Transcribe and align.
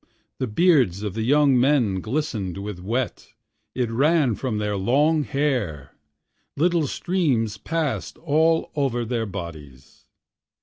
The 0.39 0.47
beards 0.47 1.03
of 1.03 1.13
the 1.13 1.21
young 1.21 1.59
men 1.59 2.01
glistenâd 2.01 2.57
with 2.57 2.79
wet, 2.79 3.33
it 3.75 3.91
ran 3.91 4.33
from 4.33 4.57
their 4.57 4.75
long 4.75 5.23
hair, 5.25 5.91
Little 6.57 6.87
streams 6.87 7.59
passâd 7.59 8.17
all 8.23 8.71
over 8.73 9.05
their 9.05 9.27
bodies. 9.27 10.05